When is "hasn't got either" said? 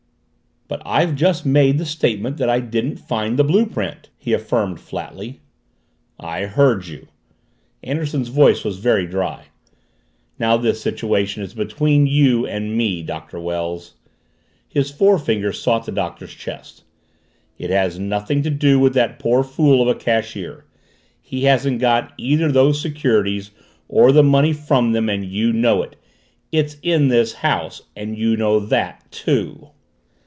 21.43-22.49